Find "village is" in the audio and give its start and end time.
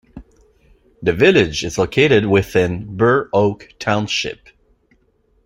1.13-1.77